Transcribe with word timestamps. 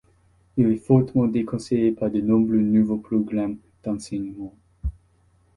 Il 0.57 0.65
est 0.71 0.77
fortement 0.77 1.27
déconseillé 1.27 1.91
par 1.91 2.09
de 2.09 2.21
nombreux 2.21 2.55
nouveaux 2.57 2.97
programmes 2.97 3.59
d'enseignement. 3.83 4.55